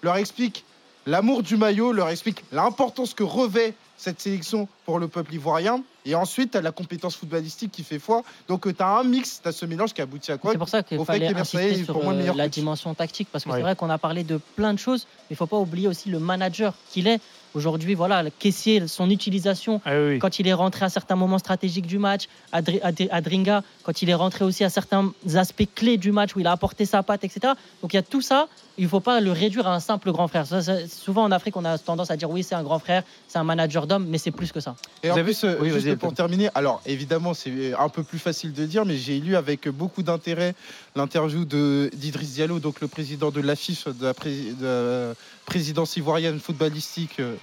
leur 0.02 0.18
explique 0.18 0.66
l'amour 1.06 1.44
du 1.44 1.56
maillot, 1.56 1.92
leur 1.94 2.10
explique 2.10 2.44
l'importance 2.52 3.14
que 3.14 3.24
revêt 3.24 3.76
cette 3.98 4.20
sélection 4.22 4.68
pour 4.86 5.00
le 5.00 5.08
peuple 5.08 5.34
ivoirien. 5.34 5.82
Et 6.06 6.14
ensuite, 6.16 6.52
tu 6.52 6.58
as 6.58 6.62
la 6.62 6.72
compétence 6.72 7.16
footballistique 7.16 7.72
qui 7.72 7.84
fait 7.84 7.98
foi. 8.00 8.24
Donc 8.48 8.68
tu 8.68 8.84
as 8.84 8.98
un 9.00 9.04
mix, 9.04 9.40
tu 9.42 9.48
as 9.48 9.52
ce 9.52 9.66
mélange 9.66 9.94
qui 9.94 10.02
aboutit 10.02 10.32
à 10.32 10.38
quoi 10.38 10.52
C'est 10.52 10.58
pour 10.58 10.70
ça 10.70 10.84
qu'il 10.84 10.98
Au 11.00 11.06
fait 11.06 11.14
fallait 11.14 11.30
Faé 11.34 11.40
insister 11.40 11.84
sur 11.86 11.94
pour 11.94 12.04
moi 12.04 12.14
le 12.14 12.20
euh, 12.22 12.34
la 12.34 12.44
coach. 12.46 12.54
dimension 12.54 12.94
tactique 12.94 13.28
parce 13.32 13.44
que 13.44 13.50
Ouais. 13.50 13.58
c'est 13.58 13.62
vrai 13.64 13.76
qu'on 13.76 13.90
a 13.90 13.98
parlé 13.98 14.24
de 14.24 14.38
plein 14.56 14.74
de 14.74 14.80
choses, 14.80 15.08
mais 15.08 15.26
il 15.32 15.34
ne 15.34 15.38
faut 15.38 15.48
pas 15.48 15.58
oublier 15.58 15.88
aussi 15.88 16.10
le 16.10 16.20
manager 16.20 16.74
qu'il 16.92 17.08
est. 17.08 17.20
Aujourd'hui, 17.56 17.96
voilà, 17.96 18.22
le 18.22 18.30
caissier, 18.30 18.86
son 18.88 19.10
utilisation, 19.10 19.82
Ah 19.86 19.92
oui, 19.98 20.20
quand 20.20 20.40
il 20.40 20.48
est 20.48 20.54
rentré 20.54 20.86
à 20.86 20.90
certains 20.90 21.16
moments 21.16 21.38
stratégiques 21.40 21.88
du 21.88 21.98
match, 21.98 22.28
Adri- 22.52 22.82
Ad- 22.84 23.08
Adringa, 23.10 23.64
quand 23.84 24.02
il 24.02 24.10
est 24.10 24.14
rentré 24.14 24.44
aussi 24.44 24.64
à 24.66 24.70
certains 24.70 25.12
aspects 25.36 25.68
clés 25.74 25.98
du 25.98 26.12
match 26.12 26.36
où 26.36 26.40
il 26.42 26.48
a 26.48 26.52
apporté 26.52 26.86
sa 26.86 27.02
patte, 27.02 27.24
etc. 27.24 27.54
Donc 27.82 27.94
il 27.94 27.96
y 27.96 28.00
a 28.00 28.04
tout 28.04 28.22
ça, 28.22 28.48
il 28.78 28.84
ne 28.84 28.90
faut 28.90 29.00
pas 29.00 29.22
le 29.22 29.32
réduire 29.32 29.68
à 29.68 29.74
un 29.76 29.80
simple 29.80 30.12
grand 30.12 30.28
frère. 30.28 30.46
Ça, 30.46 30.62
ça, 30.62 30.86
souvent 30.88 31.24
en 31.24 31.32
Afrique, 31.32 31.56
on 31.56 31.64
a 31.64 31.78
tendance 31.78 32.12
à 32.12 32.18
dire 32.18 32.30
oui, 32.30 32.44
c'est 32.44 32.56
un 32.56 32.64
grand 32.64 32.80
frère, 32.80 33.04
c'est 33.30 33.40
un 33.40 33.46
manager 33.46 33.88
d'homme, 33.88 34.06
mais 34.10 34.18
c'est 34.18 34.32
plus 34.32 34.52
que 34.52 34.60
ça. 34.60 34.76
Et 35.02 35.08
Vous 35.08 35.14
en 35.14 35.18
avez- 35.18 35.24
plus, 35.24 35.44
euh, 35.46 35.58
Oui, 35.62 35.70
juste 35.72 35.96
pour 35.96 36.14
terminer, 36.14 36.50
alors 36.56 36.82
évidemment, 36.86 37.34
c'est 37.34 37.74
un 37.74 37.88
peu 37.90 38.04
plus 38.04 38.20
facile 38.20 38.52
de 38.52 38.66
dire, 38.66 38.84
mais 38.86 38.98
j'ai 38.98 39.18
lu 39.20 39.38
avec 39.38 39.70
beaucoup 39.70 40.04
d'intérêt 40.04 40.56
l'interview 40.98 41.46
d'Idriss 41.46 42.34
Diallo, 42.34 42.60
donc 42.60 42.82
le 42.82 42.90
président 42.90 43.32
de 43.32 43.40
l'AFIF, 43.40 43.88
de 43.88 44.06
la 44.06 44.14
pré- 44.14 44.54
de 44.60 44.66
la 44.66 45.14
présidence 45.46 45.96
ivoirienne 45.96 46.40
footballistique, 46.40 47.20
euh, 47.20 47.36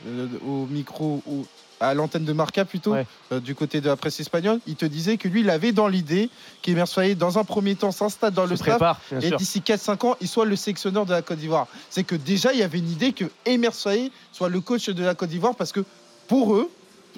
au 0.46 0.66
micro, 0.66 1.22
ou 1.26 1.46
à 1.80 1.94
l'antenne 1.94 2.24
de 2.24 2.32
Marca 2.32 2.64
plutôt, 2.64 2.92
Ouais. 2.92 3.06
euh, 3.32 3.40
du 3.40 3.56
côté 3.56 3.80
de 3.80 3.88
la 3.88 3.96
presse 3.96 4.20
espagnole. 4.20 4.60
Il 4.68 4.76
te 4.76 4.86
disait 4.86 5.16
que 5.16 5.26
lui, 5.26 5.40
il 5.40 5.50
avait 5.50 5.72
dans 5.72 5.88
l'idée 5.88 6.30
qu'Emers 6.62 6.88
Faé, 6.88 7.16
dans 7.16 7.38
un 7.38 7.44
premier 7.44 7.74
temps, 7.74 7.90
s'installe 7.90 8.32
dans 8.32 8.44
Se 8.46 8.50
le 8.52 8.56
prépare, 8.56 9.00
et 9.20 9.30
d'ici 9.32 9.60
4-5 9.62 10.06
ans, 10.06 10.16
il 10.20 10.28
soit 10.28 10.44
le 10.44 10.54
sélectionneur 10.54 11.06
de 11.06 11.12
la 11.12 11.22
Côte 11.22 11.38
d'Ivoire. 11.38 11.66
C'est 11.90 12.04
que 12.04 12.14
déjà, 12.14 12.52
il 12.52 12.60
y 12.60 12.62
avait 12.62 12.78
une 12.78 12.90
idée 12.90 13.12
que 13.12 13.24
Emers 13.46 13.74
Faé 13.74 14.12
soit 14.32 14.48
le 14.48 14.60
coach 14.60 14.90
de 14.90 15.02
la 15.02 15.14
Côte 15.16 15.30
d'Ivoire 15.30 15.56
parce 15.56 15.72
que 15.72 15.84
pour 16.28 16.54
eux, 16.54 16.70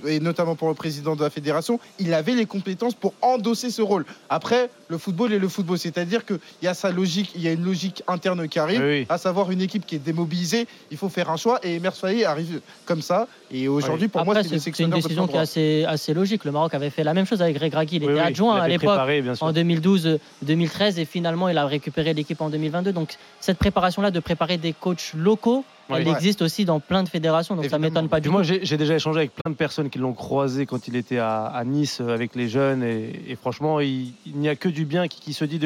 et 0.06 0.20
notamment 0.20 0.54
pour 0.56 0.68
le 0.68 0.74
président 0.74 1.16
de 1.16 1.22
la 1.22 1.30
fédération, 1.30 1.80
il 1.98 2.14
avait 2.14 2.34
les 2.34 2.46
compétences 2.46 2.94
pour 2.94 3.14
endosser 3.22 3.70
ce 3.70 3.82
rôle. 3.82 4.04
Après, 4.28 4.70
le 4.88 4.98
football 4.98 5.32
est 5.32 5.38
le 5.38 5.48
football, 5.48 5.78
c'est-à-dire 5.78 6.24
qu'il 6.24 6.38
y 6.62 6.66
a 6.66 6.74
sa 6.74 6.90
logique, 6.90 7.32
il 7.34 7.42
y 7.42 7.48
a 7.48 7.52
une 7.52 7.64
logique 7.64 8.02
interne 8.08 8.48
qui 8.48 8.58
arrive, 8.58 8.82
Oui, 8.82 9.06
à 9.08 9.18
savoir 9.18 9.50
une 9.50 9.60
équipe 9.60 9.86
qui 9.86 9.96
est 9.96 9.98
démobilisée, 9.98 10.66
il 10.90 10.96
faut 10.96 11.08
faire 11.08 11.30
un 11.30 11.36
choix, 11.36 11.58
et 11.62 11.76
Emers 11.76 11.96
Faé 11.96 12.24
arrive 12.24 12.60
comme 12.84 13.02
ça, 13.02 13.26
et 13.50 13.68
aujourd'hui, 13.68 14.08
pour 14.08 14.24
moi, 14.24 14.34
Après, 14.34 14.48
c'est 14.48 14.54
le 14.54 14.60
c'est 14.60 14.74
c'est 14.74 14.82
une 14.82 14.90
décision 14.90 15.26
qui 15.26 15.36
est 15.36 15.38
assez, 15.38 15.84
assez 15.86 16.12
logique. 16.14 16.44
Le 16.44 16.52
Maroc 16.52 16.74
avait 16.74 16.90
fait 16.90 17.04
la 17.04 17.14
même 17.14 17.26
chose 17.26 17.40
avec 17.40 17.54
Greg 17.56 17.72
Ragui. 17.72 17.96
Il 17.96 18.04
Oui, 18.04 18.12
était 18.12 18.20
oui, 18.20 18.26
adjoint 18.26 18.58
il 18.58 18.62
à 18.62 18.68
l'époque 18.68 18.88
préparé, 18.88 19.22
bien 19.22 19.34
sûr. 19.34 19.46
en 19.46 19.52
2012-2013 19.52 20.98
et 20.98 21.04
finalement 21.04 21.48
il 21.48 21.58
a 21.58 21.66
récupéré 21.66 22.14
l'équipe 22.14 22.40
en 22.40 22.50
2022. 22.50 22.92
Donc 22.92 23.14
cette 23.40 23.58
préparation-là 23.58 24.10
de 24.10 24.20
préparer 24.20 24.56
des 24.58 24.72
coachs 24.72 25.12
locaux, 25.16 25.64
Ouais. 25.90 26.00
elle 26.00 26.08
existe 26.08 26.40
aussi 26.42 26.64
dans 26.64 26.80
plein 26.80 27.02
de 27.02 27.08
fédérations. 27.08 27.54
Donc 27.54 27.64
ça 27.66 27.76
Évidemment. 27.76 27.82
m'étonne 27.94 28.08
pas 28.08 28.20
du 28.20 28.28
tout. 28.28 28.32
moi, 28.32 28.42
j'ai 28.42 28.76
déjà 28.76 28.94
échangé 28.96 29.18
avec 29.20 29.32
plein 29.34 29.50
de 29.52 29.56
personnes 29.56 29.90
qui 29.90 29.98
l'ont 29.98 30.14
croisé 30.14 30.64
quand 30.66 30.88
il 30.88 30.96
était 30.96 31.18
à, 31.18 31.44
à 31.44 31.62
Nice 31.64 32.00
avec 32.00 32.34
les 32.34 32.48
jeunes. 32.48 32.82
Et, 32.82 33.22
et 33.28 33.36
franchement, 33.36 33.80
il, 33.80 34.12
il 34.26 34.36
n'y 34.36 34.48
a 34.48 34.56
que 34.56 34.68
du 34.68 34.84
bien 34.86 35.06
qui, 35.08 35.20
qui 35.20 35.32
se 35.34 35.44
dit 35.44 35.58
de 35.58 35.62